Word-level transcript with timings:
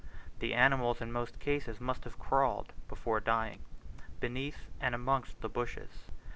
The 0.39 0.55
animals 0.55 0.99
in 0.99 1.11
most 1.11 1.37
cases 1.37 1.79
must 1.79 2.05
have 2.05 2.17
crawled, 2.17 2.73
before 2.87 3.19
dying, 3.19 3.59
beneath 4.19 4.65
and 4.79 4.95
amongst 4.95 5.39
the 5.41 5.47
bushes. 5.47 6.05